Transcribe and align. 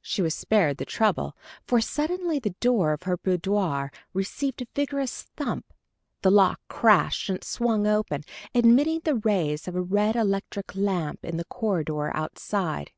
She 0.00 0.22
was 0.22 0.32
spared 0.32 0.76
the 0.76 0.84
trouble, 0.84 1.36
for 1.66 1.80
suddenly 1.80 2.38
the 2.38 2.54
door 2.60 2.92
of 2.92 3.02
her 3.02 3.16
boudoir 3.16 3.90
received 4.14 4.62
a 4.62 4.68
vigorous 4.76 5.24
thump. 5.36 5.72
The 6.22 6.30
lock 6.30 6.60
crashed 6.68 7.28
and 7.28 7.34
it 7.34 7.42
swung 7.42 7.84
open, 7.84 8.22
admitting 8.54 9.00
the 9.00 9.16
rays 9.16 9.66
of 9.66 9.74
a 9.74 9.82
red 9.82 10.14
electric 10.14 10.76
lamp 10.76 11.24
in 11.24 11.36
the 11.36 11.44
corridor 11.46 12.16
outside. 12.16 12.92